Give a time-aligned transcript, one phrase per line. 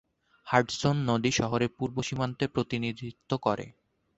[0.47, 3.65] Hudson নদী শহরের পূর্ব সীমান্তের প্রতিনিধিত্ব করে।